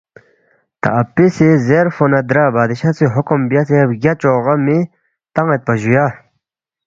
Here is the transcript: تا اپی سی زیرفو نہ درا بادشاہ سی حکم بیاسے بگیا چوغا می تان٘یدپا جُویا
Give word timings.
تا 0.81 0.89
اپی 1.01 1.25
سی 1.35 1.47
زیرفو 1.67 2.05
نہ 2.13 2.19
درا 2.29 2.45
بادشاہ 2.55 2.93
سی 2.97 3.05
حکم 3.15 3.39
بیاسے 3.49 3.75
بگیا 3.89 4.13
چوغا 4.21 4.53
می 4.65 4.79
تان٘یدپا 5.33 5.73
جُویا 5.81 6.05